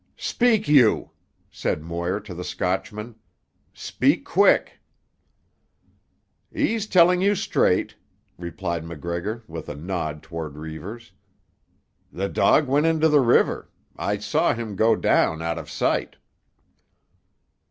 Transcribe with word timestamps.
"Speak, 0.17 0.67
you!" 0.67 1.11
said 1.51 1.83
Moir 1.83 2.19
to 2.21 2.33
the 2.33 2.43
Scotchman. 2.43 3.13
"Speak 3.71 4.25
quick." 4.25 4.79
"He's 6.51 6.87
telling 6.87 7.21
you 7.21 7.35
straight," 7.35 7.93
replied 8.35 8.83
MacGregor, 8.83 9.43
with 9.47 9.69
a 9.69 9.75
nod 9.75 10.23
toward 10.23 10.57
Reivers. 10.57 11.11
"The 12.11 12.29
dog 12.29 12.67
went 12.67 12.87
into 12.87 13.09
the 13.09 13.19
river. 13.21 13.69
I 13.95 14.17
saw 14.17 14.55
him 14.55 14.75
go 14.75 14.95
down, 14.95 15.43
out 15.43 15.59
of 15.59 15.69
sight." 15.69 16.15